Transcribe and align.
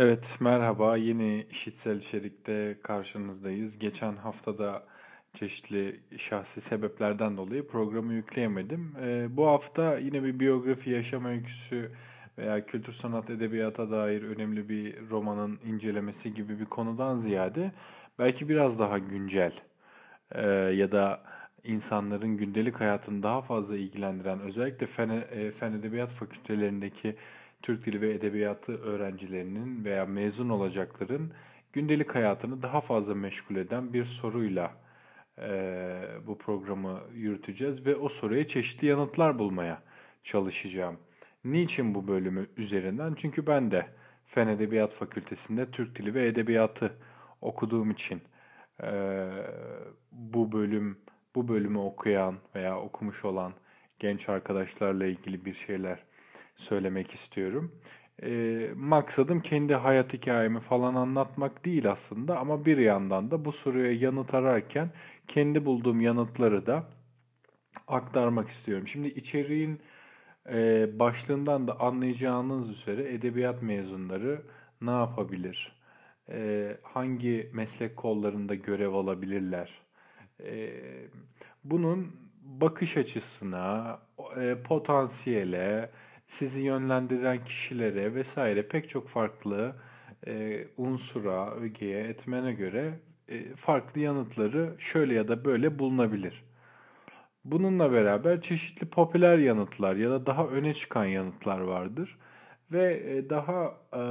Evet, 0.00 0.36
merhaba. 0.40 0.96
Yeni 0.96 1.46
işitsel 1.50 1.96
içerikte 1.96 2.78
karşınızdayız. 2.82 3.78
Geçen 3.78 4.16
haftada 4.16 4.82
çeşitli 5.34 6.00
şahsi 6.16 6.60
sebeplerden 6.60 7.36
dolayı 7.36 7.66
programı 7.66 8.12
yükleyemedim. 8.12 8.94
Ee, 9.02 9.26
bu 9.36 9.46
hafta 9.46 9.98
yine 9.98 10.24
bir 10.24 10.40
biyografi, 10.40 10.90
yaşam 10.90 11.24
öyküsü 11.24 11.92
veya 12.38 12.66
kültür 12.66 12.92
sanat 12.92 13.30
edebiyata 13.30 13.90
dair 13.90 14.22
önemli 14.22 14.68
bir 14.68 15.10
romanın 15.10 15.60
incelemesi 15.64 16.34
gibi 16.34 16.60
bir 16.60 16.66
konudan 16.66 17.16
ziyade 17.16 17.72
belki 18.18 18.48
biraz 18.48 18.78
daha 18.78 18.98
güncel 18.98 19.52
e, 20.34 20.46
ya 20.50 20.92
da 20.92 21.22
insanların 21.64 22.36
gündelik 22.36 22.80
hayatını 22.80 23.22
daha 23.22 23.42
fazla 23.42 23.76
ilgilendiren 23.76 24.40
özellikle 24.40 24.86
fen, 24.86 25.08
e, 25.08 25.50
fen 25.50 25.72
edebiyat 25.72 26.10
fakültelerindeki 26.10 27.16
Türk 27.62 27.86
Dili 27.86 28.00
ve 28.00 28.10
Edebiyatı 28.10 28.82
öğrencilerinin 28.82 29.84
veya 29.84 30.06
mezun 30.06 30.48
olacakların 30.48 31.32
gündelik 31.72 32.14
hayatını 32.14 32.62
daha 32.62 32.80
fazla 32.80 33.14
meşgul 33.14 33.56
eden 33.56 33.92
bir 33.92 34.04
soruyla 34.04 34.72
e, 35.38 36.02
bu 36.26 36.38
programı 36.38 37.00
yürüteceğiz 37.14 37.86
ve 37.86 37.96
o 37.96 38.08
soruya 38.08 38.46
çeşitli 38.46 38.86
yanıtlar 38.86 39.38
bulmaya 39.38 39.82
çalışacağım. 40.24 40.96
Niçin 41.44 41.94
bu 41.94 42.08
bölümü 42.08 42.46
üzerinden? 42.56 43.14
Çünkü 43.14 43.46
ben 43.46 43.70
de 43.70 43.86
Fen 44.26 44.48
Edebiyat 44.48 44.92
Fakültesinde 44.92 45.70
Türk 45.70 45.98
Dili 45.98 46.14
ve 46.14 46.26
Edebiyatı 46.26 46.92
okuduğum 47.40 47.90
için 47.90 48.22
e, 48.82 49.28
bu 50.12 50.52
bölüm 50.52 50.98
bu 51.34 51.48
bölümü 51.48 51.78
okuyan 51.78 52.36
veya 52.54 52.80
okumuş 52.80 53.24
olan 53.24 53.52
genç 53.98 54.28
arkadaşlarla 54.28 55.06
ilgili 55.06 55.44
bir 55.44 55.54
şeyler 55.54 56.04
söylemek 56.60 57.14
istiyorum. 57.14 57.80
E, 58.22 58.70
maksadım 58.76 59.40
kendi 59.40 59.74
hayat 59.74 60.12
hikayemi 60.12 60.60
falan 60.60 60.94
anlatmak 60.94 61.64
değil 61.64 61.90
aslında 61.90 62.38
ama 62.38 62.64
bir 62.64 62.78
yandan 62.78 63.30
da 63.30 63.44
bu 63.44 63.52
soruya 63.52 63.92
yanıt 63.92 64.34
ararken 64.34 64.90
kendi 65.26 65.64
bulduğum 65.64 66.00
yanıtları 66.00 66.66
da 66.66 66.84
aktarmak 67.88 68.48
istiyorum. 68.48 68.88
Şimdi 68.88 69.08
içeriğin 69.08 69.80
e, 70.52 70.88
başlığından 70.98 71.68
da 71.68 71.80
anlayacağınız 71.80 72.70
üzere 72.70 73.12
edebiyat 73.12 73.62
mezunları 73.62 74.42
ne 74.80 74.90
yapabilir? 74.90 75.80
E, 76.30 76.76
hangi 76.82 77.50
meslek 77.52 77.96
kollarında 77.96 78.54
görev 78.54 78.92
alabilirler? 78.92 79.82
E, 80.44 80.70
bunun 81.64 82.16
bakış 82.42 82.96
açısına, 82.96 83.98
e, 84.40 84.56
potansiyele, 84.62 85.90
sizi 86.30 86.60
yönlendiren 86.60 87.44
kişilere 87.44 88.14
vesaire 88.14 88.68
pek 88.68 88.88
çok 88.88 89.08
farklı 89.08 89.76
e, 90.26 90.64
unsura, 90.76 91.54
ögeye, 91.54 92.00
etmene 92.00 92.52
göre 92.52 93.00
e, 93.28 93.56
farklı 93.56 94.00
yanıtları 94.00 94.74
şöyle 94.78 95.14
ya 95.14 95.28
da 95.28 95.44
böyle 95.44 95.78
bulunabilir. 95.78 96.44
Bununla 97.44 97.92
beraber 97.92 98.40
çeşitli 98.40 98.86
popüler 98.86 99.38
yanıtlar 99.38 99.96
ya 99.96 100.10
da 100.10 100.26
daha 100.26 100.46
öne 100.46 100.74
çıkan 100.74 101.04
yanıtlar 101.04 101.60
vardır 101.60 102.18
ve 102.72 103.02
e, 103.06 103.30
daha 103.30 103.74
e, 103.92 104.02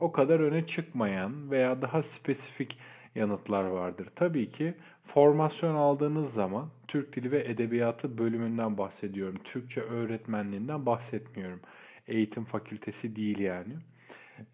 o 0.00 0.12
kadar 0.12 0.40
öne 0.40 0.66
çıkmayan 0.66 1.50
veya 1.50 1.82
daha 1.82 2.02
spesifik 2.02 2.78
yanıtlar 3.14 3.64
vardır. 3.64 4.08
Tabii 4.14 4.50
ki 4.50 4.74
formasyon 5.04 5.74
aldığınız 5.74 6.32
zaman 6.32 6.68
Türk 6.88 7.16
Dili 7.16 7.30
ve 7.30 7.44
Edebiyatı 7.48 8.18
bölümünden 8.18 8.78
bahsediyorum. 8.78 9.38
Türkçe 9.44 9.80
öğretmenliğinden 9.80 10.86
bahsetmiyorum. 10.86 11.60
Eğitim 12.06 12.44
fakültesi 12.44 13.16
değil 13.16 13.38
yani. 13.38 13.74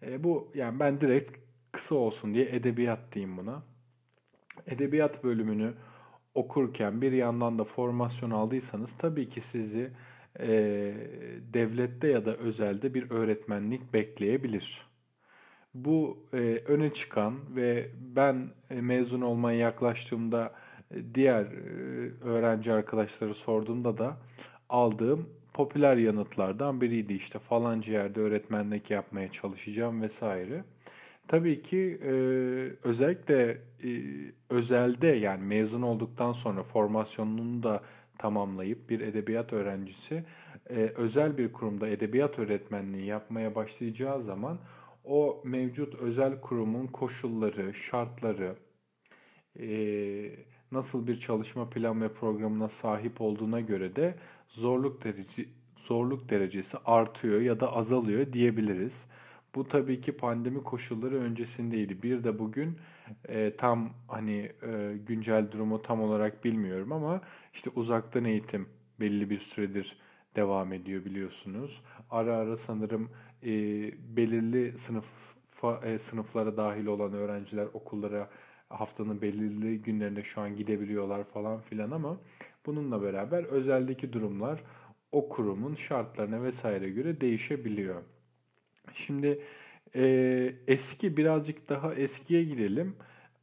E, 0.03 0.23
bu 0.23 0.51
yani 0.55 0.79
ben 0.79 1.01
direkt 1.01 1.31
kısa 1.71 1.95
olsun 1.95 2.33
diye 2.33 2.45
edebiyat 2.45 2.99
diyeyim 3.13 3.37
buna. 3.37 3.63
Edebiyat 4.67 5.23
bölümünü 5.23 5.73
okurken 6.35 7.01
bir 7.01 7.11
yandan 7.11 7.59
da 7.59 7.63
formasyon 7.63 8.31
aldıysanız 8.31 8.97
tabii 8.97 9.29
ki 9.29 9.41
sizi 9.41 9.91
e, 10.39 10.49
devlette 11.53 12.07
ya 12.07 12.25
da 12.25 12.35
özelde 12.35 12.93
bir 12.93 13.11
öğretmenlik 13.11 13.93
bekleyebilir. 13.93 14.88
Bu 15.73 16.17
e, 16.33 16.37
öne 16.67 16.93
çıkan 16.93 17.55
ve 17.55 17.89
ben 18.15 18.49
e, 18.69 18.81
mezun 18.81 19.21
olmaya 19.21 19.59
yaklaştığımda 19.59 20.53
e, 20.91 21.15
diğer 21.15 21.43
e, 21.43 21.49
öğrenci 22.23 22.73
arkadaşları 22.73 23.35
sorduğumda 23.35 23.97
da 23.97 24.17
aldığım 24.69 25.29
popüler 25.53 25.97
yanıtlardan 25.97 26.81
biriydi. 26.81 27.13
İşte 27.13 27.39
falanca 27.39 27.93
yerde 27.93 28.19
öğretmenlik 28.19 28.91
yapmaya 28.91 29.31
çalışacağım 29.31 30.01
vesaire. 30.01 30.63
Tabii 31.27 31.61
ki 31.61 31.99
e, 32.03 32.11
özellikle 32.83 33.57
e, 33.83 33.89
özelde 34.49 35.07
yani 35.07 35.43
mezun 35.43 35.81
olduktan 35.81 36.33
sonra 36.33 36.63
formasyonunu 36.63 37.63
da 37.63 37.83
tamamlayıp 38.17 38.89
bir 38.89 38.99
edebiyat 38.99 39.53
öğrencisi 39.53 40.23
e, 40.69 40.75
özel 40.75 41.37
bir 41.37 41.53
kurumda 41.53 41.87
edebiyat 41.87 42.39
öğretmenliği 42.39 43.05
yapmaya 43.05 43.55
başlayacağı 43.55 44.21
zaman 44.21 44.59
o 45.03 45.41
mevcut 45.45 45.95
özel 45.95 46.41
kurumun 46.41 46.87
koşulları, 46.87 47.73
şartları, 47.73 48.55
e, 49.59 49.69
nasıl 50.71 51.07
bir 51.07 51.19
çalışma 51.19 51.69
plan 51.69 52.01
ve 52.01 52.13
programına 52.13 52.69
sahip 52.69 53.21
olduğuna 53.21 53.59
göre 53.59 53.95
de 53.95 54.15
zorluk 54.47 55.03
derece 55.03 55.45
zorluk 55.77 56.29
derecesi 56.29 56.77
artıyor 56.85 57.41
ya 57.41 57.59
da 57.59 57.73
azalıyor 57.73 58.33
diyebiliriz. 58.33 59.05
Bu 59.55 59.67
tabii 59.67 60.01
ki 60.01 60.11
pandemi 60.11 60.63
koşulları 60.63 61.15
öncesindeydi. 61.15 62.03
Bir 62.03 62.23
de 62.23 62.39
bugün 62.39 62.77
e, 63.27 63.55
tam 63.57 63.89
hani 64.07 64.51
e, 64.63 64.97
güncel 65.07 65.51
durumu 65.51 65.81
tam 65.81 66.01
olarak 66.01 66.43
bilmiyorum 66.45 66.91
ama 66.91 67.21
işte 67.53 67.69
uzaktan 67.75 68.25
eğitim 68.25 68.69
belli 68.99 69.29
bir 69.29 69.39
süredir 69.39 69.97
devam 70.35 70.73
ediyor 70.73 71.05
biliyorsunuz. 71.05 71.81
Ara 72.09 72.37
ara 72.37 72.57
sanırım 72.57 73.09
e, 73.43 73.51
belirli 74.17 74.77
sınıf 74.77 75.05
e, 75.83 75.97
sınıflara 75.97 76.57
dahil 76.57 76.85
olan 76.85 77.13
öğrenciler 77.13 77.67
okullara 77.73 78.29
haftanın 78.69 79.21
belirli 79.21 79.81
günlerinde 79.81 80.23
şu 80.23 80.41
an 80.41 80.55
gidebiliyorlar 80.55 81.23
falan 81.23 81.59
filan 81.59 81.91
ama 81.91 82.17
bununla 82.65 83.01
beraber 83.01 83.43
özeldeki 83.43 84.13
durumlar 84.13 84.63
o 85.11 85.29
kurumun 85.29 85.75
şartlarına 85.75 86.43
vesaire 86.43 86.89
göre 86.89 87.21
değişebiliyor. 87.21 88.01
Şimdi 88.93 89.41
e, 89.95 90.53
eski 90.67 91.17
birazcık 91.17 91.69
daha 91.69 91.93
eskiye 91.95 92.43
gidelim. 92.43 92.95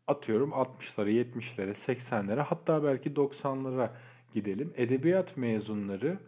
Atıyorum 0.06 0.50
60'lara, 0.50 1.10
70'lere, 1.10 1.74
80'lere 1.74 2.40
hatta 2.40 2.84
belki 2.84 3.10
90'lara 3.10 3.90
gidelim. 4.34 4.72
Edebiyat 4.76 5.36
mezunları 5.36 6.18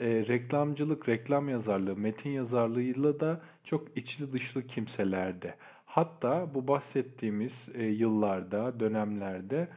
e, 0.00 0.06
reklamcılık, 0.28 1.08
reklam 1.08 1.48
yazarlığı, 1.48 1.96
metin 1.96 2.30
yazarlığıyla 2.30 3.20
da 3.20 3.40
çok 3.64 3.96
içli 3.96 4.32
dışlı 4.32 4.66
kimselerde. 4.66 5.54
Hatta 5.86 6.54
bu 6.54 6.68
bahsettiğimiz 6.68 7.68
e, 7.74 7.84
yıllarda, 7.84 8.80
dönemlerde 8.80 9.68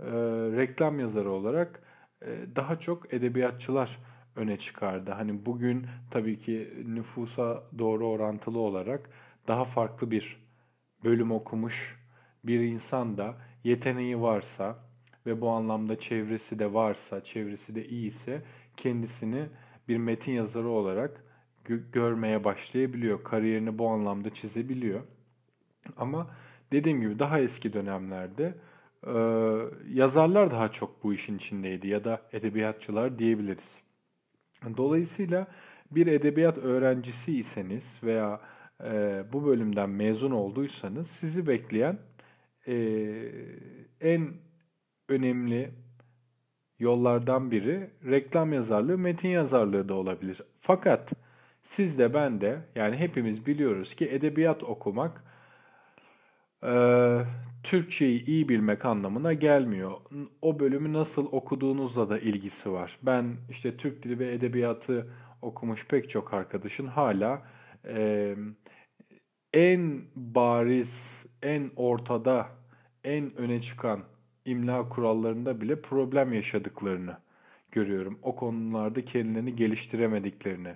e, 0.00 0.10
reklam 0.56 1.00
yazarı 1.00 1.30
olarak 1.30 1.82
e, 2.22 2.26
daha 2.56 2.80
çok 2.80 3.14
edebiyatçılar 3.14 3.98
öne 4.36 4.58
çıkardı. 4.58 5.10
Hani 5.10 5.46
bugün 5.46 5.86
tabii 6.10 6.38
ki 6.38 6.74
nüfusa 6.86 7.62
doğru 7.78 8.08
orantılı 8.08 8.58
olarak 8.58 9.10
daha 9.48 9.64
farklı 9.64 10.10
bir 10.10 10.36
bölüm 11.04 11.32
okumuş 11.32 12.00
bir 12.44 12.60
insan 12.60 13.18
da 13.18 13.34
yeteneği 13.64 14.20
varsa 14.20 14.78
ve 15.26 15.40
bu 15.40 15.50
anlamda 15.50 15.98
çevresi 15.98 16.58
de 16.58 16.72
varsa, 16.72 17.24
çevresi 17.24 17.74
de 17.74 17.88
iyiyse 17.88 18.42
kendisini 18.76 19.46
bir 19.90 19.96
metin 19.96 20.32
yazarı 20.32 20.68
olarak 20.68 21.24
gö- 21.64 21.90
görmeye 21.92 22.44
başlayabiliyor. 22.44 23.24
Kariyerini 23.24 23.78
bu 23.78 23.88
anlamda 23.88 24.34
çizebiliyor. 24.34 25.00
Ama 25.96 26.30
dediğim 26.72 27.00
gibi 27.00 27.18
daha 27.18 27.40
eski 27.40 27.72
dönemlerde 27.72 28.54
e, 29.06 29.12
yazarlar 29.88 30.50
daha 30.50 30.72
çok 30.72 31.04
bu 31.04 31.14
işin 31.14 31.36
içindeydi 31.36 31.88
ya 31.88 32.04
da 32.04 32.22
edebiyatçılar 32.32 33.18
diyebiliriz. 33.18 33.74
Dolayısıyla 34.76 35.46
bir 35.90 36.06
edebiyat 36.06 36.58
öğrencisiyseniz 36.58 37.98
veya 38.02 38.40
e, 38.84 39.24
bu 39.32 39.46
bölümden 39.46 39.90
mezun 39.90 40.30
olduysanız 40.30 41.06
sizi 41.10 41.46
bekleyen 41.46 41.98
e, 42.66 42.74
en 44.00 44.30
önemli 45.08 45.70
yollardan 46.80 47.50
biri 47.50 47.90
reklam 48.04 48.52
yazarlığı, 48.52 48.98
metin 48.98 49.28
yazarlığı 49.28 49.88
da 49.88 49.94
olabilir. 49.94 50.42
Fakat 50.60 51.12
siz 51.62 51.98
de 51.98 52.14
ben 52.14 52.40
de 52.40 52.60
yani 52.74 52.96
hepimiz 52.96 53.46
biliyoruz 53.46 53.94
ki 53.94 54.08
edebiyat 54.10 54.62
okumak 54.62 55.24
e, 56.64 56.72
Türkçeyi 57.62 58.24
iyi 58.24 58.48
bilmek 58.48 58.84
anlamına 58.84 59.32
gelmiyor. 59.32 59.92
O 60.42 60.60
bölümü 60.60 60.92
nasıl 60.92 61.26
okuduğunuzla 61.32 62.08
da 62.10 62.18
ilgisi 62.18 62.72
var. 62.72 62.98
Ben 63.02 63.36
işte 63.50 63.76
Türk 63.76 64.02
Dili 64.02 64.18
ve 64.18 64.32
Edebiyatı 64.32 65.12
okumuş 65.42 65.86
pek 65.86 66.10
çok 66.10 66.34
arkadaşın 66.34 66.86
hala 66.86 67.42
e, 67.84 68.34
en 69.52 70.02
bariz, 70.16 71.26
en 71.42 71.70
ortada, 71.76 72.46
en 73.04 73.36
öne 73.36 73.60
çıkan 73.60 74.00
imla 74.44 74.88
kurallarında 74.88 75.60
bile 75.60 75.80
problem 75.82 76.32
yaşadıklarını 76.32 77.16
görüyorum. 77.72 78.18
O 78.22 78.36
konularda 78.36 79.02
kendilerini 79.02 79.56
geliştiremediklerini 79.56 80.74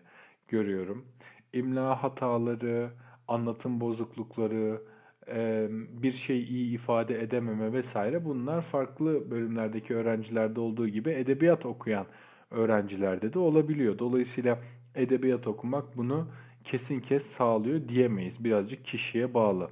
görüyorum. 0.49 1.05
İmla 1.53 2.03
hataları, 2.03 2.91
anlatım 3.29 3.81
bozuklukları, 3.81 4.83
bir 6.03 6.13
şey 6.13 6.39
iyi 6.39 6.75
ifade 6.75 7.23
edememe 7.23 7.73
vesaire 7.73 8.25
bunlar 8.25 8.63
farklı 8.63 9.31
bölümlerdeki 9.31 9.95
öğrencilerde 9.95 10.61
olduğu 10.61 10.89
gibi 10.89 11.11
edebiyat 11.11 11.67
okuyan 11.67 12.07
öğrencilerde 12.51 13.33
de 13.33 13.39
olabiliyor. 13.39 13.99
Dolayısıyla 13.99 14.59
edebiyat 14.95 15.47
okumak 15.47 15.97
bunu 15.97 16.29
kesin 16.65 17.01
kes 17.01 17.27
sağlıyor 17.27 17.89
diyemeyiz. 17.89 18.45
Birazcık 18.45 18.85
kişiye 18.85 19.35
bağlı. 19.35 19.71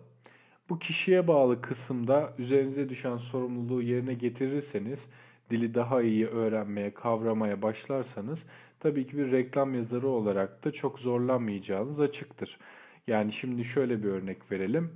Bu 0.68 0.78
kişiye 0.78 1.28
bağlı 1.28 1.60
kısımda 1.60 2.34
üzerinize 2.38 2.88
düşen 2.88 3.16
sorumluluğu 3.16 3.82
yerine 3.82 4.14
getirirseniz, 4.14 5.06
dili 5.50 5.74
daha 5.74 6.02
iyi 6.02 6.26
öğrenmeye, 6.26 6.94
kavramaya 6.94 7.62
başlarsanız 7.62 8.44
tabii 8.80 9.06
ki 9.06 9.18
bir 9.18 9.32
reklam 9.32 9.74
yazarı 9.74 10.08
olarak 10.08 10.64
da 10.64 10.72
çok 10.72 10.98
zorlanmayacağınız 10.98 12.00
açıktır. 12.00 12.58
Yani 13.06 13.32
şimdi 13.32 13.64
şöyle 13.64 14.02
bir 14.02 14.08
örnek 14.08 14.52
verelim. 14.52 14.90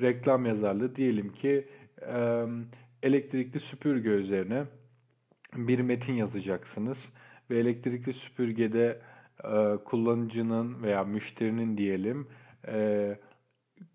Reklam 0.00 0.46
yazarlığı 0.46 0.96
diyelim 0.96 1.32
ki 1.32 1.68
elektrikli 3.02 3.60
süpürge 3.60 4.10
üzerine 4.10 4.64
bir 5.56 5.80
metin 5.80 6.12
yazacaksınız 6.12 7.08
ve 7.50 7.58
elektrikli 7.58 8.12
süpürgede 8.12 9.00
kullanıcının 9.84 10.82
veya 10.82 11.04
müşterinin 11.04 11.78
diyelim 11.78 12.28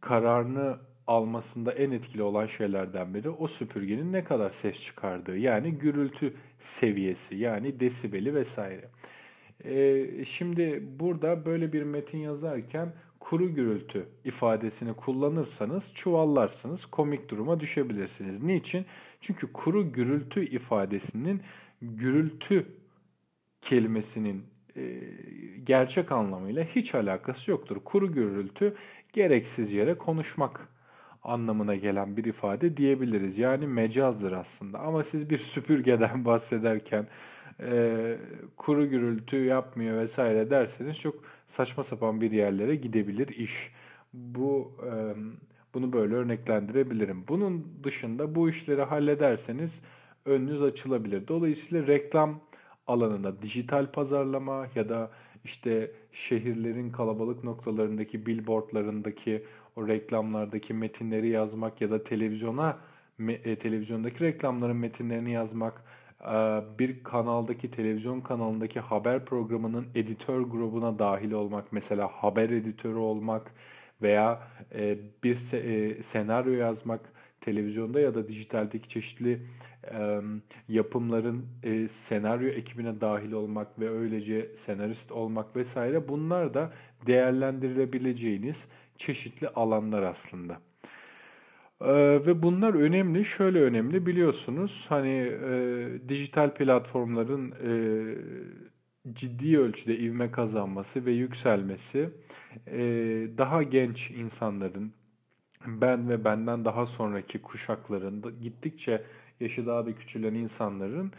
kararını 0.02 0.78
almasında 1.07 1.71
en 1.71 1.92
etkili 1.92 2.24
olan 2.24 2.45
şeylerden 2.45 3.13
biri 3.13 3.30
o 3.30 3.48
süpürgenin 3.48 4.13
ne 4.13 4.24
kadar 4.24 4.50
ses 4.50 4.83
çıkardığı 4.83 5.38
yani 5.38 5.71
gürültü 5.71 6.33
seviyesi 6.59 7.36
yani 7.36 7.80
desibeli 7.80 8.36
vesaire. 8.36 8.89
Ee, 9.65 10.25
şimdi 10.25 10.83
burada 11.00 11.45
böyle 11.45 11.74
bir 11.74 11.83
metin 11.83 12.18
yazarken 12.18 12.94
kuru 13.19 13.56
gürültü 13.56 14.06
ifadesini 14.25 14.94
kullanırsanız 14.94 15.94
çuvallarsınız, 15.94 16.86
komik 16.86 17.30
duruma 17.30 17.59
düşebilirsiniz. 17.59 18.44
Niçin? 18.44 18.86
Çünkü 19.21 19.53
kuru 19.53 19.92
gürültü 19.94 20.45
ifadesinin 20.45 21.42
gürültü 21.81 22.65
kelimesinin 23.62 24.44
e, 24.77 25.00
gerçek 25.63 26.12
anlamıyla 26.12 26.63
hiç 26.63 26.95
alakası 26.95 27.51
yoktur. 27.51 27.77
Kuru 27.86 28.13
gürültü 28.13 28.75
gereksiz 29.13 29.74
yere 29.74 29.98
konuşmak 29.98 30.68
anlamına 31.24 31.76
gelen 31.76 32.18
bir 32.18 32.26
ifade 32.26 32.78
diyebiliriz. 32.78 33.38
Yani 33.38 33.68
mecazdır 33.68 34.32
aslında. 34.32 34.80
Ama 34.80 35.04
siz 35.04 35.30
bir 35.30 35.38
süpürgeden 35.38 36.26
bahsederken 36.26 37.08
e, 37.60 38.18
kuru 38.58 38.90
gürültü 38.90 39.46
yapmıyor 39.46 39.98
vesaire 39.98 40.50
derseniz 40.50 41.00
çok 41.00 41.16
saçma 41.48 41.84
sapan 41.84 42.22
bir 42.22 42.32
yerlere 42.32 42.76
gidebilir 42.76 43.28
iş. 43.28 43.72
Bu 44.14 44.72
e, 44.86 44.92
bunu 45.74 45.94
böyle 45.94 46.16
örneklendirebilirim. 46.16 47.24
Bunun 47.28 47.68
dışında 47.84 48.36
bu 48.36 48.50
işleri 48.50 48.82
hallederseniz 48.82 49.80
önünüz 50.26 50.62
açılabilir. 50.62 51.28
Dolayısıyla 51.28 51.88
reklam 51.88 52.40
alanında 52.88 53.42
dijital 53.42 53.92
pazarlama 53.92 54.68
ya 54.76 54.90
da 54.90 55.12
işte 55.44 55.92
şehirlerin 56.12 56.92
kalabalık 56.92 57.44
noktalarındaki 57.44 58.26
billboardlarındaki 58.26 59.44
o 59.76 59.88
reklamlardaki 59.88 60.74
metinleri 60.74 61.30
yazmak 61.30 61.82
ya 61.82 61.92
da 61.92 62.04
televizyona 62.04 62.78
e, 63.30 63.56
televizyondaki 63.56 64.24
reklamların 64.24 64.78
metinlerini 64.78 65.32
yazmak, 65.32 65.84
e, 66.22 66.62
bir 66.80 67.04
kanaldaki 67.04 67.72
televizyon 67.72 68.22
kanalındaki 68.22 68.80
haber 68.80 69.26
programının 69.26 69.88
editör 69.96 70.42
grubuna 70.42 71.00
dahil 71.00 71.32
olmak, 71.32 71.72
mesela 71.72 72.08
haber 72.08 72.50
editörü 72.50 72.98
olmak 72.98 73.54
veya 74.02 74.48
e, 74.76 74.98
bir 75.24 75.36
senaryo 76.04 76.54
yazmak 76.54 77.02
televizyonda 77.42 78.00
ya 78.00 78.16
da 78.16 78.28
dijitaldeki 78.28 78.90
çeşitli 78.90 79.42
yapımların 80.68 81.45
senaryo 81.89 82.50
ekibine 82.50 83.01
dahil 83.01 83.31
olmak 83.31 83.80
ve 83.80 83.89
öylece 83.89 84.56
senarist 84.56 85.12
olmak 85.12 85.56
vesaire 85.56 86.07
bunlar 86.07 86.54
da 86.54 86.74
değerlendirilebileceğiniz 87.07 88.66
çeşitli 88.98 89.50
alanlar 89.50 90.04
aslında. 90.04 90.60
Ve 92.25 92.44
bunlar 92.44 92.74
önemli. 92.74 93.25
Şöyle 93.25 93.62
önemli 93.62 94.06
biliyorsunuz 94.06 94.86
hani 94.89 95.31
e, 95.45 96.10
dijital 96.10 96.54
platformların 96.54 97.51
e, 97.51 97.72
ciddi 99.13 99.60
ölçüde 99.60 99.98
ivme 99.98 100.31
kazanması 100.31 101.06
ve 101.06 101.12
yükselmesi 101.12 102.10
e, 102.68 102.80
daha 103.38 103.63
genç 103.63 104.12
insanların 104.12 104.94
ben 105.68 106.10
ve 106.10 106.24
benden 106.24 106.66
daha 106.66 106.86
sonraki 106.86 107.42
kuşakların 107.42 108.24
gittikçe 108.42 109.04
yaşı 109.42 109.66
daha 109.66 109.86
da 109.86 109.96
küçülen 109.96 110.34
insanların 110.34 111.12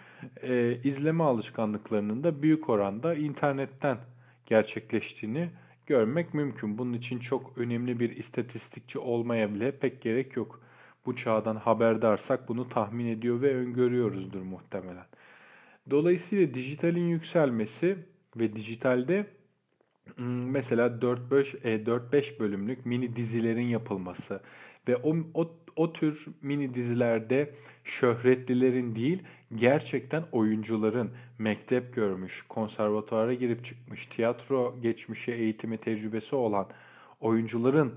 e, 0.42 0.78
izleme 0.84 1.24
alışkanlıklarının 1.24 2.24
da 2.24 2.42
büyük 2.42 2.68
oranda 2.68 3.14
internetten 3.14 3.98
gerçekleştiğini 4.46 5.48
görmek 5.86 6.34
mümkün. 6.34 6.78
Bunun 6.78 6.92
için 6.92 7.18
çok 7.18 7.58
önemli 7.58 8.00
bir 8.00 8.16
istatistikçi 8.16 8.98
olmaya 8.98 9.54
bile 9.54 9.70
pek 9.70 10.02
gerek 10.02 10.36
yok. 10.36 10.60
Bu 11.06 11.16
çağdan 11.16 11.56
haberdarsak 11.56 12.48
bunu 12.48 12.68
tahmin 12.68 13.06
ediyor 13.06 13.42
ve 13.42 13.56
öngörüyoruzdur 13.56 14.42
muhtemelen. 14.42 15.06
Dolayısıyla 15.90 16.54
dijitalin 16.54 17.08
yükselmesi 17.08 17.98
ve 18.36 18.56
dijitalde 18.56 19.26
mesela 20.18 20.86
4-5 20.86 22.36
e, 22.36 22.38
bölümlük 22.40 22.86
mini 22.86 23.16
dizilerin 23.16 23.66
yapılması 23.66 24.40
ve 24.88 24.96
o, 24.96 25.16
o 25.34 25.50
o 25.76 25.92
tür 25.92 26.26
mini 26.42 26.74
dizilerde 26.74 27.54
şöhretlilerin 27.84 28.94
değil, 28.94 29.22
gerçekten 29.54 30.24
oyuncuların 30.32 31.10
mektep 31.38 31.94
görmüş, 31.94 32.44
konservatuara 32.48 33.34
girip 33.34 33.64
çıkmış, 33.64 34.06
tiyatro 34.06 34.76
geçmişi, 34.82 35.32
eğitimi, 35.32 35.78
tecrübesi 35.78 36.36
olan 36.36 36.66
oyuncuların 37.20 37.94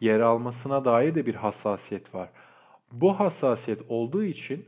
yer 0.00 0.20
almasına 0.20 0.84
dair 0.84 1.14
de 1.14 1.26
bir 1.26 1.34
hassasiyet 1.34 2.14
var. 2.14 2.30
Bu 2.92 3.20
hassasiyet 3.20 3.80
olduğu 3.88 4.24
için 4.24 4.64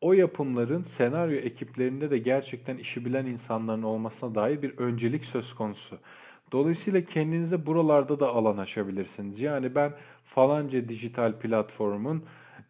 o 0.00 0.12
yapımların 0.12 0.82
senaryo 0.82 1.36
ekiplerinde 1.36 2.10
de 2.10 2.18
gerçekten 2.18 2.76
işi 2.76 3.04
bilen 3.04 3.26
insanların 3.26 3.82
olmasına 3.82 4.34
dair 4.34 4.62
bir 4.62 4.78
öncelik 4.78 5.24
söz 5.24 5.54
konusu. 5.54 5.98
Dolayısıyla 6.52 7.04
kendinize 7.04 7.66
buralarda 7.66 8.20
da 8.20 8.28
alan 8.28 8.56
açabilirsiniz. 8.56 9.40
Yani 9.40 9.74
ben 9.74 9.92
falanca 10.24 10.88
dijital 10.88 11.38
platformun 11.38 12.24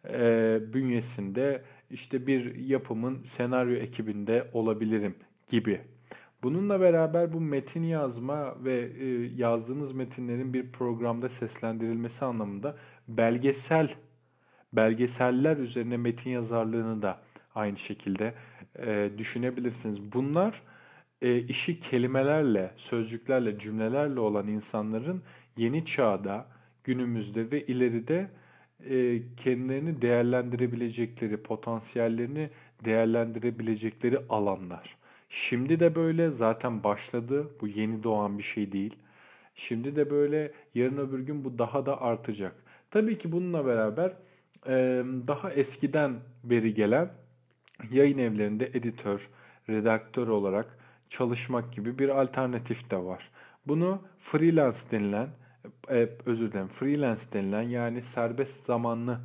e, 0.08 0.58
bünyesinde 0.72 1.62
işte 1.90 2.26
bir 2.26 2.54
yapımın 2.54 3.24
senaryo 3.24 3.74
ekibinde 3.74 4.50
olabilirim 4.52 5.14
gibi. 5.48 5.80
Bununla 6.42 6.80
beraber 6.80 7.32
bu 7.32 7.40
metin 7.40 7.82
yazma 7.82 8.64
ve 8.64 8.90
e, 9.00 9.06
yazdığınız 9.36 9.92
metinlerin 9.92 10.54
bir 10.54 10.72
programda 10.72 11.28
seslendirilmesi 11.28 12.24
anlamında 12.24 12.76
belgesel 13.08 13.94
belgeseller 14.72 15.56
üzerine 15.56 15.96
metin 15.96 16.30
yazarlığını 16.30 17.02
da 17.02 17.20
aynı 17.54 17.78
şekilde 17.78 18.34
e, 18.78 19.10
düşünebilirsiniz. 19.18 20.12
Bunlar 20.12 20.62
e, 21.22 21.38
işi 21.38 21.80
kelimelerle, 21.80 22.70
sözcüklerle, 22.76 23.58
cümlelerle 23.58 24.20
olan 24.20 24.48
insanların 24.48 25.22
yeni 25.56 25.84
çağda, 25.84 26.46
günümüzde 26.84 27.50
ve 27.50 27.66
ileride 27.66 28.30
e, 28.88 29.22
kendilerini 29.36 30.02
değerlendirebilecekleri, 30.02 31.36
potansiyellerini 31.36 32.50
değerlendirebilecekleri 32.84 34.18
alanlar. 34.28 34.96
Şimdi 35.28 35.80
de 35.80 35.94
böyle 35.94 36.30
zaten 36.30 36.84
başladı. 36.84 37.50
Bu 37.60 37.68
yeni 37.68 38.02
doğan 38.02 38.38
bir 38.38 38.42
şey 38.42 38.72
değil. 38.72 38.96
Şimdi 39.54 39.96
de 39.96 40.10
böyle 40.10 40.52
yarın 40.74 40.96
öbür 40.96 41.20
gün 41.20 41.44
bu 41.44 41.58
daha 41.58 41.86
da 41.86 42.00
artacak. 42.00 42.54
Tabii 42.90 43.18
ki 43.18 43.32
bununla 43.32 43.66
beraber 43.66 44.12
e, 44.66 45.04
daha 45.26 45.52
eskiden 45.52 46.14
beri 46.44 46.74
gelen 46.74 47.10
yayın 47.92 48.18
evlerinde 48.18 48.66
editör, 48.66 49.28
redaktör 49.68 50.28
olarak 50.28 50.78
çalışmak 51.10 51.72
gibi 51.72 51.98
bir 51.98 52.08
alternatif 52.08 52.90
de 52.90 52.96
var. 52.96 53.30
Bunu 53.66 54.02
freelance 54.18 54.78
denilen, 54.90 55.28
e, 55.90 56.08
özür 56.26 56.52
dilerim, 56.52 56.68
freelance 56.68 57.22
denilen 57.32 57.62
yani 57.62 58.02
serbest 58.02 58.66
zamanlı 58.66 59.20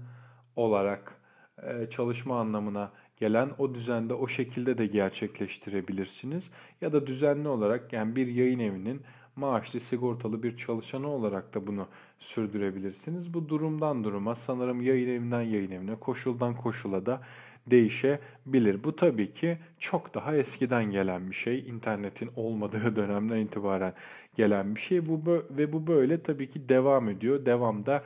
olarak 0.55 1.15
e, 1.63 1.89
çalışma 1.89 2.39
anlamına 2.39 2.91
gelen 3.17 3.49
o 3.57 3.75
düzende 3.75 4.13
o 4.13 4.27
şekilde 4.27 4.77
de 4.77 4.87
gerçekleştirebilirsiniz. 4.87 6.49
Ya 6.81 6.93
da 6.93 7.07
düzenli 7.07 7.47
olarak 7.47 7.93
yani 7.93 8.15
bir 8.15 8.27
yayın 8.27 8.59
evinin 8.59 9.01
maaşlı 9.35 9.79
sigortalı 9.79 10.43
bir 10.43 10.57
çalışanı 10.57 11.07
olarak 11.07 11.53
da 11.53 11.67
bunu 11.67 11.87
sürdürebilirsiniz. 12.19 13.33
Bu 13.33 13.49
durumdan 13.49 14.03
duruma 14.03 14.35
sanırım 14.35 14.81
yayın 14.81 15.09
evinden 15.09 15.41
yayın 15.41 15.71
evine, 15.71 15.95
koşuldan 15.95 16.55
koşula 16.55 17.05
da 17.05 17.21
değişebilir. 17.67 18.83
Bu 18.83 18.95
tabii 18.95 19.33
ki 19.33 19.57
çok 19.79 20.13
daha 20.13 20.35
eskiden 20.35 20.91
gelen 20.91 21.29
bir 21.29 21.35
şey. 21.35 21.69
İnternetin 21.69 22.29
olmadığı 22.35 22.95
dönemden 22.95 23.37
itibaren 23.37 23.93
gelen 24.35 24.75
bir 24.75 24.79
şey. 24.81 25.05
Bu 25.05 25.45
ve 25.49 25.73
bu 25.73 25.87
böyle 25.87 26.23
tabii 26.23 26.49
ki 26.49 26.69
devam 26.69 27.09
ediyor. 27.09 27.45
Devam 27.45 27.85
da 27.85 28.03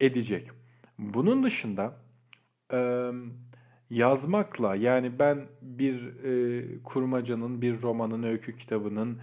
edecek. 0.00 0.50
Bunun 0.98 1.42
dışında 1.42 1.94
yazmakla 3.90 4.74
yani 4.74 5.18
ben 5.18 5.46
bir 5.62 6.24
e, 6.24 6.82
kurmacanın, 6.84 7.62
bir 7.62 7.82
romanın, 7.82 8.22
öykü 8.22 8.56
kitabının 8.56 9.18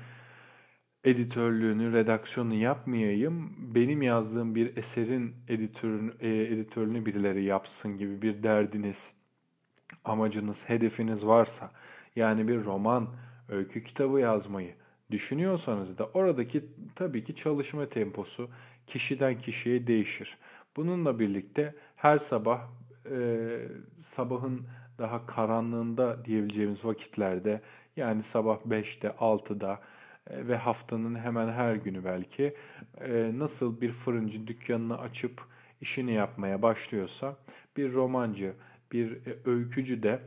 editörlüğünü, 1.04 1.94
redaksiyonu 1.94 2.54
yapmayayım. 2.54 3.56
Benim 3.76 4.02
yazdığım 4.02 4.56
bir 4.56 4.78
eserin 4.78 5.36
editörünü, 5.48 6.14
e, 6.20 6.30
editörünü 6.30 7.06
birileri 7.06 7.44
yapsın 7.44 7.98
gibi 7.98 8.22
bir 8.22 8.44
derdiniz, 8.44 9.14
amacınız, 10.06 10.70
hedefiniz 10.70 11.26
varsa 11.26 11.72
yani 12.16 12.48
bir 12.48 12.66
roman, 12.66 13.08
öykü 13.50 13.84
kitabı 13.84 14.20
yazmayı 14.20 14.74
düşünüyorsanız 15.12 15.98
da 15.98 16.10
oradaki 16.14 16.66
tabii 16.96 17.24
ki 17.24 17.36
çalışma 17.36 17.86
temposu 17.86 18.50
kişiden 18.88 19.38
kişiye 19.38 19.88
değişir. 19.88 20.38
Bununla 20.76 21.20
birlikte 21.20 21.76
her 21.96 22.18
sabah 22.18 22.62
e, 23.12 23.60
sabahın 24.02 24.68
daha 24.98 25.26
karanlığında 25.26 26.26
diyebileceğimiz 26.26 26.86
vakitlerde 26.86 27.62
yani 27.96 28.24
sabah 28.24 28.58
5'te 28.58 29.08
6'da 29.08 29.80
e, 30.30 30.48
ve 30.48 30.58
haftanın 30.58 31.16
hemen 31.16 31.48
her 31.52 31.76
günü 31.76 32.06
belki 32.06 32.56
e, 33.02 33.32
nasıl 33.36 33.82
bir 33.82 33.92
fırıncı 33.92 34.48
dükkanını 34.48 35.00
açıp 35.00 35.42
işini 35.82 36.14
yapmaya 36.14 36.62
başlıyorsa 36.62 37.36
bir 37.78 37.94
romancı, 37.94 38.54
bir 38.92 39.12
e, 39.12 39.38
öykücü 39.46 40.04
de 40.04 40.20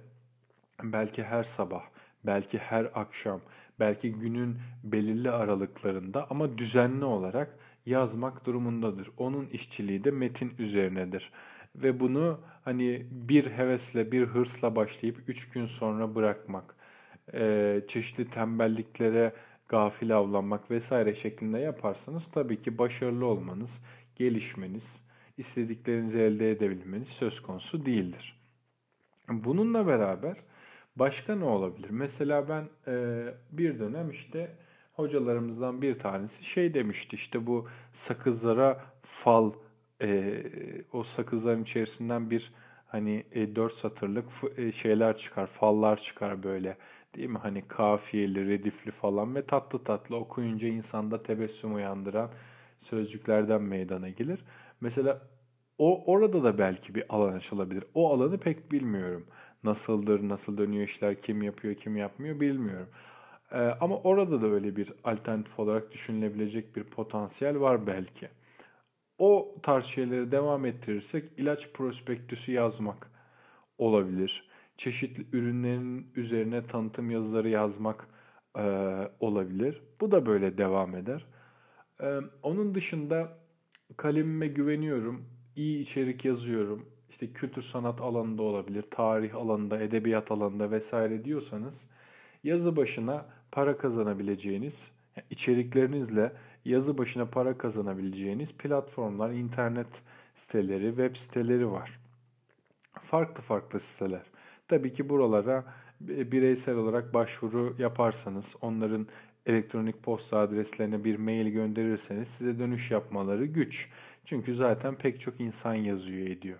belki 0.82 1.24
her 1.24 1.44
sabah, 1.44 1.82
belki 2.24 2.58
her 2.58 2.90
akşam, 2.94 3.40
belki 3.80 4.12
günün 4.12 4.58
belirli 4.84 5.30
aralıklarında 5.30 6.26
ama 6.30 6.58
düzenli 6.58 7.04
olarak 7.04 7.58
yazmak 7.86 8.46
durumundadır. 8.46 9.10
Onun 9.16 9.46
işçiliği 9.46 10.04
de 10.04 10.10
metin 10.10 10.52
üzerinedir. 10.58 11.32
Ve 11.76 12.00
bunu 12.00 12.40
hani 12.64 13.06
bir 13.10 13.50
hevesle, 13.50 14.12
bir 14.12 14.22
hırsla 14.26 14.76
başlayıp 14.76 15.28
üç 15.28 15.48
gün 15.48 15.64
sonra 15.64 16.14
bırakmak, 16.14 16.76
çeşitli 17.88 18.30
tembelliklere 18.30 19.32
gafil 19.68 20.16
avlanmak 20.16 20.70
vesaire 20.70 21.14
şeklinde 21.14 21.58
yaparsanız 21.58 22.26
tabii 22.30 22.62
ki 22.62 22.78
başarılı 22.78 23.26
olmanız, 23.26 23.80
gelişmeniz, 24.16 25.02
istediklerinizi 25.38 26.18
elde 26.18 26.50
edebilmeniz 26.50 27.08
söz 27.08 27.42
konusu 27.42 27.86
değildir. 27.86 28.41
Bununla 29.28 29.86
beraber 29.86 30.36
başka 30.96 31.34
ne 31.36 31.44
olabilir? 31.44 31.90
Mesela 31.90 32.48
ben 32.48 32.68
e, 32.86 33.24
bir 33.52 33.78
dönem 33.78 34.10
işte 34.10 34.56
hocalarımızdan 34.92 35.82
bir 35.82 35.98
tanesi 35.98 36.44
şey 36.44 36.74
demişti 36.74 37.16
işte 37.16 37.46
bu 37.46 37.68
sakızlara 37.92 38.84
fal 39.02 39.52
e, 40.02 40.42
o 40.92 41.02
sakızların 41.04 41.62
içerisinden 41.62 42.30
bir 42.30 42.52
hani 42.86 43.24
e, 43.32 43.56
4 43.56 43.72
satırlık 43.74 44.24
e, 44.56 44.72
şeyler 44.72 45.16
çıkar, 45.16 45.46
fallar 45.46 45.96
çıkar 46.00 46.42
böyle. 46.42 46.76
Değil 47.16 47.28
mi? 47.28 47.38
Hani 47.38 47.68
kafiyeli, 47.68 48.48
redifli 48.48 48.90
falan 48.90 49.34
ve 49.34 49.46
tatlı 49.46 49.84
tatlı 49.84 50.16
okuyunca 50.16 50.68
insanda 50.68 51.22
tebessüm 51.22 51.74
uyandıran 51.74 52.30
sözcüklerden 52.80 53.62
meydana 53.62 54.08
gelir. 54.08 54.44
Mesela 54.80 55.22
o 55.82 56.12
orada 56.12 56.44
da 56.44 56.58
belki 56.58 56.94
bir 56.94 57.04
alan 57.08 57.32
açılabilir. 57.32 57.84
O 57.94 58.14
alanı 58.14 58.38
pek 58.38 58.72
bilmiyorum. 58.72 59.26
Nasıldır, 59.64 60.28
nasıl 60.28 60.58
dönüyor 60.58 60.84
işler, 60.88 61.22
kim 61.22 61.42
yapıyor, 61.42 61.74
kim 61.74 61.96
yapmıyor 61.96 62.40
bilmiyorum. 62.40 62.88
Ee, 63.52 63.58
ama 63.58 63.98
orada 63.98 64.42
da 64.42 64.46
öyle 64.46 64.76
bir 64.76 64.92
alternatif 65.04 65.58
olarak 65.58 65.92
düşünülebilecek 65.92 66.76
bir 66.76 66.84
potansiyel 66.84 67.60
var 67.60 67.86
belki. 67.86 68.28
O 69.18 69.54
tarz 69.62 69.84
şeyleri 69.84 70.32
devam 70.32 70.66
ettirirsek 70.66 71.24
ilaç 71.36 71.72
prospektüsü 71.72 72.52
yazmak 72.52 73.10
olabilir 73.78 74.52
çeşitli 74.76 75.26
ürünlerin 75.36 76.12
üzerine 76.16 76.66
tanıtım 76.66 77.10
yazıları 77.10 77.48
yazmak 77.48 78.08
e, 78.58 78.62
olabilir. 79.20 79.82
Bu 80.00 80.10
da 80.10 80.26
böyle 80.26 80.58
devam 80.58 80.96
eder. 80.96 81.26
E, 82.00 82.20
onun 82.42 82.74
dışında 82.74 83.38
kalemime 83.96 84.46
güveniyorum. 84.48 85.24
İyi 85.56 85.82
içerik 85.82 86.24
yazıyorum. 86.24 86.86
İşte 87.10 87.32
kültür 87.32 87.62
sanat 87.62 88.00
alanında 88.00 88.42
olabilir, 88.42 88.84
tarih 88.90 89.34
alanında, 89.34 89.80
edebiyat 89.80 90.30
alanında 90.30 90.70
vesaire 90.70 91.24
diyorsanız 91.24 91.80
yazı 92.44 92.76
başına 92.76 93.26
para 93.50 93.78
kazanabileceğiniz, 93.78 94.90
içeriklerinizle 95.30 96.32
yazı 96.64 96.98
başına 96.98 97.26
para 97.26 97.58
kazanabileceğiniz 97.58 98.52
platformlar, 98.52 99.30
internet 99.30 100.02
siteleri, 100.36 100.86
web 100.86 101.16
siteleri 101.16 101.70
var. 101.70 102.00
Farklı 103.02 103.42
farklı 103.42 103.80
siteler. 103.80 104.22
Tabii 104.68 104.92
ki 104.92 105.08
buralara 105.08 105.64
bireysel 106.00 106.76
olarak 106.76 107.14
başvuru 107.14 107.74
yaparsanız, 107.78 108.54
onların 108.60 109.06
elektronik 109.46 110.02
posta 110.02 110.38
adreslerine 110.38 111.04
bir 111.04 111.16
mail 111.16 111.48
gönderirseniz 111.48 112.28
size 112.28 112.58
dönüş 112.58 112.90
yapmaları 112.90 113.46
güç. 113.46 113.88
Çünkü 114.24 114.54
zaten 114.54 114.94
pek 114.94 115.20
çok 115.20 115.40
insan 115.40 115.74
yazıyor 115.74 116.26
ediyor. 116.26 116.58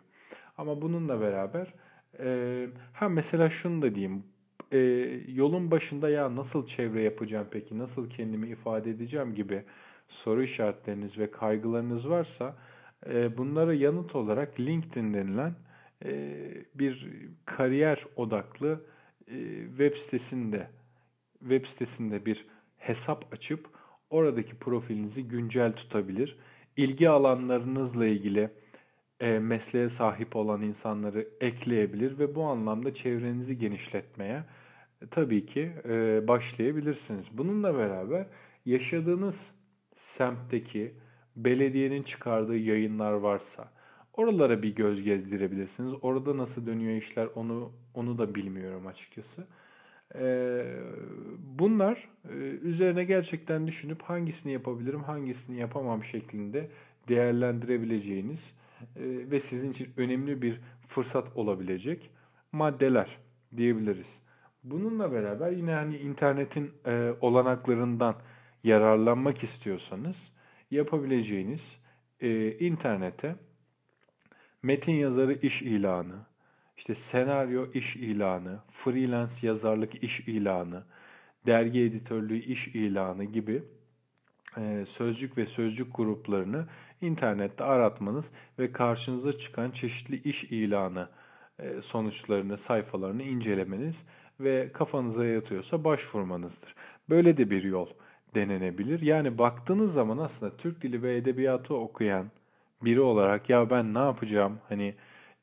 Ama 0.58 0.82
bununla 0.82 1.20
beraber 1.20 1.74
e, 2.18 2.68
ha 2.92 3.08
mesela 3.08 3.50
şunu 3.50 3.82
da 3.82 3.94
diyeyim. 3.94 4.24
E, 4.72 4.78
yolun 5.28 5.70
başında 5.70 6.08
ya 6.08 6.36
nasıl 6.36 6.66
çevre 6.66 7.02
yapacağım 7.02 7.46
peki, 7.50 7.78
nasıl 7.78 8.10
kendimi 8.10 8.48
ifade 8.48 8.90
edeceğim 8.90 9.34
gibi 9.34 9.62
soru 10.08 10.42
işaretleriniz 10.42 11.18
ve 11.18 11.30
kaygılarınız 11.30 12.08
varsa 12.08 12.56
e, 13.06 13.38
bunlara 13.38 13.74
yanıt 13.74 14.14
olarak 14.14 14.60
LinkedIn 14.60 15.14
denilen 15.14 15.54
e, 16.04 16.34
bir 16.74 17.08
kariyer 17.44 18.06
odaklı 18.16 18.80
e, 19.28 19.66
web 19.68 19.96
sitesinde 19.96 20.70
web 21.40 21.64
sitesinde 21.64 22.26
bir 22.26 22.46
hesap 22.76 23.32
açıp 23.32 23.68
oradaki 24.10 24.54
profilinizi 24.54 25.28
güncel 25.28 25.72
tutabilir. 25.72 26.38
İlgi 26.76 27.08
alanlarınızla 27.08 28.06
ilgili 28.06 28.50
e, 29.20 29.38
mesleğe 29.38 29.88
sahip 29.88 30.36
olan 30.36 30.62
insanları 30.62 31.28
ekleyebilir 31.40 32.18
ve 32.18 32.34
bu 32.34 32.44
anlamda 32.44 32.94
çevrenizi 32.94 33.58
genişletmeye 33.58 34.44
tabii 35.10 35.46
ki 35.46 35.72
başlayabilirsiniz. 36.28 37.26
Bununla 37.32 37.78
beraber 37.78 38.26
yaşadığınız 38.66 39.50
semtteki 39.94 40.94
belediyenin 41.36 42.02
çıkardığı 42.02 42.56
yayınlar 42.56 43.12
varsa, 43.12 43.72
Oralara 44.12 44.62
bir 44.62 44.74
göz 44.74 45.02
gezdirebilirsiniz. 45.02 45.92
Orada 46.02 46.36
nasıl 46.36 46.66
dönüyor 46.66 46.96
işler 46.96 47.28
onu 47.34 47.72
onu 47.94 48.18
da 48.18 48.34
bilmiyorum 48.34 48.86
açıkçası. 48.86 49.46
Ee, 50.14 50.64
bunlar 51.38 52.08
e, 52.28 52.34
üzerine 52.62 53.04
gerçekten 53.04 53.66
düşünüp 53.66 54.02
hangisini 54.02 54.52
yapabilirim, 54.52 55.02
hangisini 55.02 55.58
yapamam 55.58 56.04
şeklinde 56.04 56.70
değerlendirebileceğiniz 57.08 58.54
e, 58.96 59.30
ve 59.30 59.40
sizin 59.40 59.70
için 59.70 59.88
önemli 59.96 60.42
bir 60.42 60.60
fırsat 60.88 61.36
olabilecek 61.36 62.10
maddeler 62.52 63.18
diyebiliriz. 63.56 64.06
Bununla 64.64 65.12
beraber 65.12 65.50
yine 65.52 65.72
hani 65.72 65.96
internetin 65.96 66.70
e, 66.86 67.12
olanaklarından 67.20 68.14
yararlanmak 68.64 69.42
istiyorsanız 69.44 70.16
yapabileceğiniz 70.70 71.82
internete 72.60 73.36
metin 74.62 74.92
yazarı 74.92 75.32
iş 75.32 75.62
ilanı, 75.62 76.14
işte 76.82 76.94
senaryo 76.94 77.66
iş 77.74 77.96
ilanı, 77.96 78.58
freelance 78.70 79.34
yazarlık 79.42 80.04
iş 80.04 80.20
ilanı, 80.20 80.82
dergi 81.46 81.80
editörlüğü 81.80 82.38
iş 82.38 82.68
ilanı 82.68 83.24
gibi 83.24 83.62
e, 84.56 84.84
sözcük 84.86 85.38
ve 85.38 85.46
sözcük 85.46 85.96
gruplarını 85.96 86.66
internette 87.00 87.64
aratmanız 87.64 88.30
ve 88.58 88.72
karşınıza 88.72 89.38
çıkan 89.38 89.70
çeşitli 89.70 90.22
iş 90.28 90.44
ilanı 90.44 91.08
e, 91.58 91.82
sonuçlarını, 91.82 92.58
sayfalarını 92.58 93.22
incelemeniz 93.22 94.02
ve 94.40 94.72
kafanıza 94.72 95.24
yatıyorsa 95.24 95.84
başvurmanızdır. 95.84 96.74
Böyle 97.08 97.36
de 97.36 97.50
bir 97.50 97.62
yol 97.62 97.88
denenebilir. 98.34 99.00
Yani 99.00 99.38
baktığınız 99.38 99.92
zaman 99.92 100.18
aslında 100.18 100.56
Türk 100.56 100.82
dili 100.82 101.02
ve 101.02 101.16
edebiyatı 101.16 101.74
okuyan 101.74 102.30
biri 102.84 103.00
olarak 103.00 103.50
ya 103.50 103.70
ben 103.70 103.94
ne 103.94 103.98
yapacağım 103.98 104.58
hani 104.68 104.94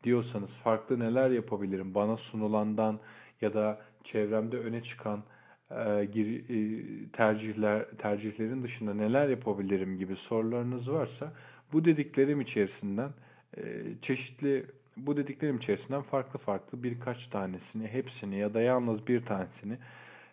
diyorsanız 0.04 0.52
farklı 0.52 1.00
neler 1.00 1.30
yapabilirim 1.30 1.96
bana 1.96 2.18
sunulandan 2.18 3.00
ya 3.42 3.54
da 3.54 3.82
çevremde 4.04 4.58
öne 4.58 4.84
çıkan 4.84 5.24
e, 5.72 6.06
gir, 6.06 6.50
e, 6.50 6.84
tercihler 7.12 7.86
tercihlerin 7.98 8.64
dışında 8.64 8.94
neler 8.94 9.30
yapabilirim 9.30 9.98
gibi 9.98 10.16
sorularınız 10.16 10.92
varsa 10.92 11.34
bu 11.74 11.86
dediklerim 11.86 12.42
içerisinden 12.42 13.10
e, 13.58 13.62
çeşitli 14.02 14.66
bu 14.98 15.18
dediklerim 15.18 15.58
içerisinden 15.58 16.02
farklı 16.02 16.40
farklı 16.40 16.84
birkaç 16.84 17.28
tanesini, 17.28 17.88
hepsini 17.88 18.36
ya 18.38 18.54
da 18.54 18.62
yalnız 18.62 19.08
bir 19.08 19.26
tanesini 19.26 19.78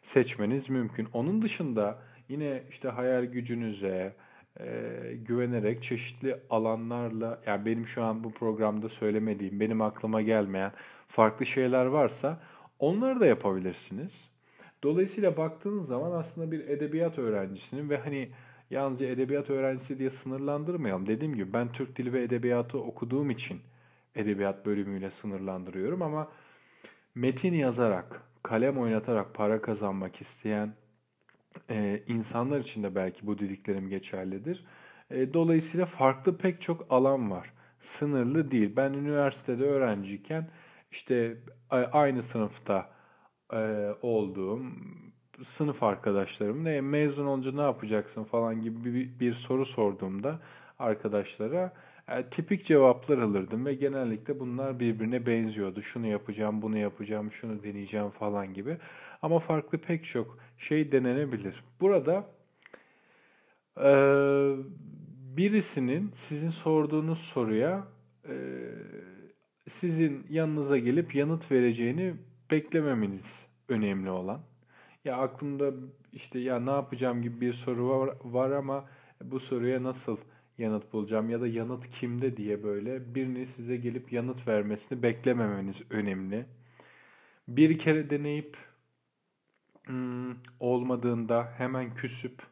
seçmeniz 0.03 0.71
mümkün. 0.71 1.09
Onun 1.13 1.43
dışında 1.43 1.99
yine 2.29 2.63
işte 2.71 2.89
hayal 2.89 3.25
gücünüze 3.25 4.15
e, 4.61 4.91
güvenerek 5.27 5.83
çeşitli 5.83 6.37
alanlarla 6.51 7.41
yani 7.47 7.67
benim 7.67 7.87
şu 7.87 8.05
an 8.05 8.25
bu 8.25 8.31
programda 8.31 8.89
söylemediğim, 8.89 9.61
benim 9.61 9.81
aklıma 9.81 10.23
gelmeyen 10.23 10.73
farklı 11.09 11.47
şeyler 11.47 11.87
varsa 11.87 12.41
onları 12.79 13.21
da 13.21 13.27
yapabilirsiniz. 13.27 14.13
Dolayısıyla 14.83 15.37
baktığınız 15.37 15.87
zaman 15.89 16.13
aslında 16.13 16.53
bir 16.53 16.69
edebiyat 16.69 17.19
öğrencisinin 17.19 17.91
ve 17.91 17.97
hani 17.97 18.29
yalnızca 18.71 19.07
edebiyat 19.07 19.51
öğrencisi 19.51 19.99
diye 19.99 20.11
sınırlandırmayalım. 20.11 21.07
Dediğim 21.07 21.35
gibi 21.35 21.53
ben 21.53 21.73
Türk 21.73 21.97
Dili 21.97 22.13
ve 22.13 22.23
Edebiyatı 22.23 22.79
okuduğum 22.79 23.31
için 23.31 23.61
edebiyat 24.17 24.67
bölümüyle 24.67 25.11
sınırlandırıyorum 25.11 26.03
ama 26.03 26.29
metin 27.15 27.55
yazarak, 27.55 28.23
kalem 28.43 28.79
oynatarak 28.79 29.35
para 29.35 29.63
kazanmak 29.63 30.21
isteyen 30.21 30.75
e, 31.71 32.03
insanlar 32.09 32.61
için 32.61 32.83
de 32.83 32.95
belki 32.95 33.27
bu 33.27 33.39
dediklerim 33.39 33.89
geçerlidir. 33.89 34.65
E, 35.11 35.35
dolayısıyla 35.35 35.87
farklı 35.87 36.39
pek 36.39 36.61
çok 36.61 36.87
alan 36.91 37.31
var. 37.31 37.53
Sınırlı 37.81 38.51
değil. 38.51 38.73
Ben 38.77 38.93
üniversitede 38.93 39.65
öğrenciyken 39.65 40.51
işte 40.91 41.37
aynı 41.93 42.23
sınıfta 42.23 42.91
e, 43.53 43.91
olduğum 44.03 44.63
sınıf 45.45 45.83
arkadaşlarım 45.83 46.65
ne 46.65 46.81
mezun 46.81 47.27
olunca 47.27 47.53
ne 47.53 47.61
yapacaksın 47.61 48.25
falan 48.25 48.61
gibi 48.61 48.95
bir, 48.95 49.21
bir 49.21 49.35
soru 49.35 49.67
sorduğumda 49.67 50.41
arkadaşlara 50.79 51.73
e, 52.09 52.23
tipik 52.31 52.65
cevaplar 52.65 53.19
alırdım 53.19 53.67
ve 53.67 53.75
genellikle 53.75 54.41
bunlar 54.41 54.81
birbirine 54.81 55.27
benziyordu. 55.27 55.83
Şunu 55.83 56.07
yapacağım, 56.07 56.63
bunu 56.63 56.79
yapacağım, 56.79 57.33
şunu 57.33 57.63
deneyeceğim 57.63 58.11
falan 58.11 58.55
gibi. 58.55 58.79
Ama 59.23 59.39
farklı 59.39 59.79
pek 59.79 60.05
çok 60.05 60.39
şey 60.59 60.93
denenebilir. 60.93 61.65
Burada 61.81 62.27
e, 63.85 63.91
birisinin 65.37 66.13
sizin 66.15 66.51
sorduğunuz 66.51 67.19
soruya 67.19 67.87
e, 68.29 68.35
sizin 69.69 70.27
yanınıza 70.31 70.79
gelip 70.79 71.15
yanıt 71.15 71.53
vereceğini 71.53 72.15
beklememeniz 72.51 73.47
önemli 73.69 74.11
olan. 74.11 74.41
Ya 75.05 75.17
aklımda 75.17 75.73
işte 76.13 76.39
ya 76.39 76.61
ne 76.61 76.71
yapacağım 76.71 77.23
gibi 77.23 77.41
bir 77.41 77.53
soru 77.53 77.89
var, 77.89 78.17
var 78.25 78.51
ama 78.51 78.85
bu 79.25 79.41
soruya 79.41 79.83
nasıl 79.83 80.17
yanıt 80.59 80.93
bulacağım 80.93 81.31
ya 81.31 81.41
da 81.41 81.47
yanıt 81.47 81.91
kimde 81.91 82.37
diye 82.37 82.63
böyle 82.63 83.15
birini 83.15 83.47
size 83.47 83.77
gelip 83.77 84.13
yanıt 84.13 84.49
vermesini 84.49 85.03
beklememeniz 85.03 85.83
önemli. 85.91 86.47
Bir 87.49 87.79
kere 87.79 88.11
deneyip 88.11 88.57
hmm, 89.87 90.35
olmadığında 90.61 91.53
hemen 91.57 91.95
küsüp 91.95 92.43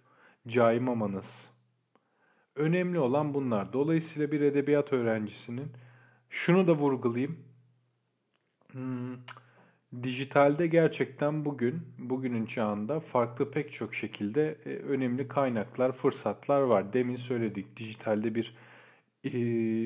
caymamanız. 0.49 1.49
Önemli 2.57 2.99
olan 2.99 3.35
bunlar. 3.35 3.73
Dolayısıyla 3.73 4.33
bir 4.33 4.41
edebiyat 4.41 4.93
öğrencisinin 4.93 5.73
şunu 6.31 6.67
da 6.67 6.73
vurgulayayım. 6.73 7.39
Hmm, 8.73 9.15
Dijitalde 10.03 10.67
gerçekten 10.67 11.45
bugün, 11.45 11.83
bugünün 11.99 12.47
çağında 12.47 13.01
farklı 13.01 13.51
pek 13.51 13.73
çok 13.73 13.95
şekilde 13.95 14.57
e, 14.67 14.69
önemli 14.69 15.29
kaynaklar, 15.29 15.93
fırsatlar 15.93 16.61
var. 16.61 16.93
Demin 16.93 17.17
söyledik 17.17 17.77
dijitalde 17.77 18.35
bir 18.35 18.55
e, 19.25 19.31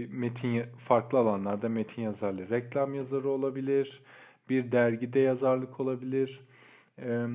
metin 0.07 0.63
farklı 0.79 1.19
alanlarda 1.19 1.69
metin 1.69 2.03
yazarlığı, 2.03 2.51
reklam 2.51 2.95
yazarı 2.95 3.29
olabilir, 3.29 4.03
bir 4.49 4.73
dergide 4.73 5.21
yazarlık 5.21 5.81
olabilir, 5.81 6.41
e, 6.99 7.27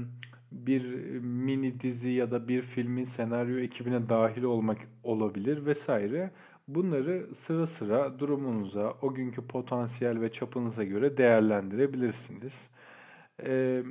bir 0.52 0.84
mini 1.19 1.80
dizi 1.80 2.10
ya 2.10 2.32
da 2.32 2.47
bir 2.47 2.62
filmin 2.62 3.06
senaryo 3.06 3.58
ekibine 3.60 4.10
dahil 4.10 4.43
olmak 4.43 4.78
olabilir 5.04 5.65
vesaire. 5.65 6.32
Bunları 6.67 7.36
sıra 7.36 7.67
sıra 7.67 8.19
durumunuza, 8.19 8.93
o 9.02 9.13
günkü 9.13 9.47
potansiyel 9.47 10.21
ve 10.21 10.32
çapınıza 10.32 10.84
göre 10.84 11.17
değerlendirebilirsiniz. 11.17 12.72
Ee, 13.43 13.84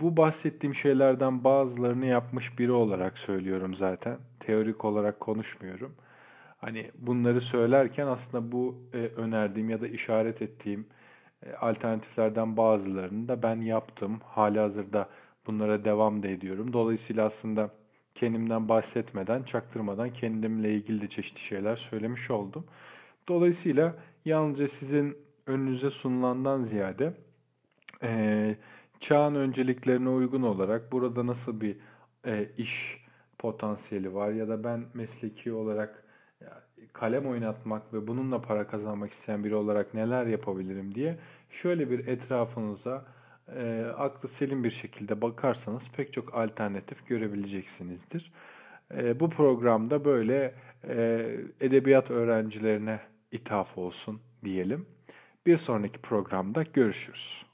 bu 0.00 0.16
bahsettiğim 0.16 0.74
şeylerden 0.74 1.44
bazılarını 1.44 2.06
yapmış 2.06 2.58
biri 2.58 2.72
olarak 2.72 3.18
söylüyorum 3.18 3.74
zaten. 3.74 4.18
Teorik 4.40 4.84
olarak 4.84 5.20
konuşmuyorum. 5.20 5.94
Hani 6.58 6.90
bunları 6.98 7.40
söylerken 7.40 8.06
aslında 8.06 8.52
bu 8.52 8.82
e, 8.92 8.96
önerdiğim 8.96 9.70
ya 9.70 9.80
da 9.80 9.88
işaret 9.88 10.42
ettiğim 10.42 10.86
e, 11.46 11.52
alternatiflerden 11.52 12.56
bazılarını 12.56 13.28
da 13.28 13.42
ben 13.42 13.60
yaptım. 13.60 14.20
Hali 14.24 14.58
hazırda 14.58 15.08
bunlara 15.46 15.84
devam 15.84 16.22
da 16.22 16.28
ediyorum. 16.28 16.72
Dolayısıyla 16.72 17.26
aslında 17.26 17.70
kendimden 18.14 18.68
bahsetmeden, 18.68 19.42
çaktırmadan 19.42 20.12
kendimle 20.12 20.74
ilgili 20.74 21.00
de 21.00 21.08
çeşitli 21.08 21.40
şeyler 21.40 21.76
söylemiş 21.76 22.30
oldum. 22.30 22.66
Dolayısıyla 23.28 23.94
yalnızca 24.24 24.68
sizin 24.68 25.16
önünüze 25.46 25.90
sunulandan 25.90 26.64
ziyade 26.64 27.14
e, 28.02 28.56
çağın 29.00 29.34
önceliklerine 29.34 30.08
uygun 30.08 30.42
olarak 30.42 30.92
burada 30.92 31.26
nasıl 31.26 31.60
bir 31.60 31.76
e, 32.26 32.48
iş 32.58 33.04
potansiyeli 33.38 34.14
var 34.14 34.30
ya 34.32 34.48
da 34.48 34.64
ben 34.64 34.84
mesleki 34.94 35.52
olarak 35.52 36.04
kalem 36.92 37.26
oynatmak 37.26 37.94
ve 37.94 38.06
bununla 38.06 38.42
para 38.42 38.66
kazanmak 38.66 39.12
isteyen 39.12 39.44
biri 39.44 39.54
olarak 39.54 39.94
neler 39.94 40.26
yapabilirim 40.26 40.94
diye 40.94 41.18
şöyle 41.50 41.90
bir 41.90 42.06
etrafınıza 42.06 43.04
e, 43.56 43.84
aklı 43.98 44.28
selim 44.28 44.64
bir 44.64 44.70
şekilde 44.70 45.20
bakarsanız 45.20 45.90
pek 45.96 46.12
çok 46.12 46.34
alternatif 46.34 47.06
görebileceksinizdir. 47.06 48.32
E, 48.94 49.20
bu 49.20 49.30
programda 49.30 50.04
böyle 50.04 50.54
e, 50.88 51.26
edebiyat 51.60 52.10
öğrencilerine 52.10 53.00
ithaf 53.32 53.78
olsun 53.78 54.20
diyelim. 54.44 54.86
Bir 55.46 55.56
sonraki 55.56 56.00
programda 56.00 56.62
görüşürüz. 56.62 57.49